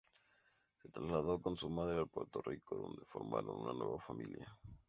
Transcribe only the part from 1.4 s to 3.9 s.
su madre a Puerto Rico donde formaron una